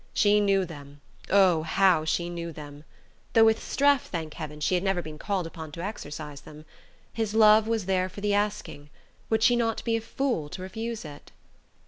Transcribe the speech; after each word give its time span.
She 0.15 0.39
knew 0.39 0.65
them, 0.65 0.99
oh, 1.29 1.61
how 1.61 2.05
she 2.05 2.27
knew 2.27 2.51
them 2.51 2.85
though 3.33 3.43
with 3.45 3.59
Streff, 3.59 4.07
thank 4.07 4.33
heaven, 4.33 4.59
she 4.59 4.73
had 4.73 4.83
never 4.83 4.99
been 4.99 5.19
called 5.19 5.45
upon 5.45 5.71
to 5.73 5.83
exercise 5.83 6.41
them! 6.41 6.65
His 7.13 7.35
love 7.35 7.67
was 7.67 7.85
there 7.85 8.09
for 8.09 8.19
the 8.21 8.33
asking: 8.33 8.89
would 9.29 9.43
she 9.43 9.55
not 9.55 9.83
be 9.83 9.95
a 9.95 10.01
fool 10.01 10.49
to 10.49 10.63
refuse 10.63 11.05
it? 11.05 11.31